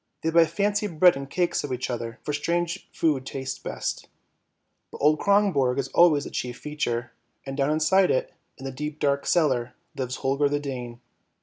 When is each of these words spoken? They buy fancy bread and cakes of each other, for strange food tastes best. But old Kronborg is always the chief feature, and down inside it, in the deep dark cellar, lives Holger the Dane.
They 0.23 0.31
buy 0.31 0.45
fancy 0.47 0.87
bread 0.87 1.15
and 1.15 1.29
cakes 1.29 1.63
of 1.63 1.71
each 1.71 1.87
other, 1.91 2.17
for 2.23 2.33
strange 2.33 2.89
food 2.91 3.23
tastes 3.23 3.59
best. 3.59 4.07
But 4.89 4.97
old 4.97 5.19
Kronborg 5.19 5.77
is 5.77 5.89
always 5.89 6.23
the 6.23 6.31
chief 6.31 6.57
feature, 6.57 7.11
and 7.45 7.55
down 7.55 7.69
inside 7.69 8.09
it, 8.09 8.33
in 8.57 8.65
the 8.65 8.71
deep 8.71 8.99
dark 8.99 9.27
cellar, 9.27 9.75
lives 9.95 10.15
Holger 10.15 10.49
the 10.49 10.59
Dane. 10.59 11.01